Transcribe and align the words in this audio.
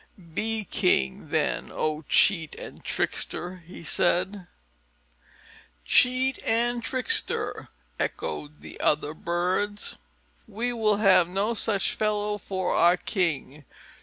"Be 0.33 0.63
king, 0.63 1.29
then, 1.29 1.69
O 1.71 2.01
cheat 2.09 2.55
and 2.55 2.83
trickster!" 2.83 3.57
he 3.67 3.83
said. 3.83 4.47
"Cheat 5.85 6.39
and 6.43 6.83
trickster!" 6.83 7.69
echoed 7.99 8.61
the 8.61 8.79
other 8.81 9.13
birds. 9.13 9.97
"We 10.47 10.73
will 10.73 10.97
have 10.97 11.27
no 11.29 11.53
such 11.53 11.93
fellow 11.93 12.39
for 12.39 12.73
our 12.75 12.97
king. 12.97 13.63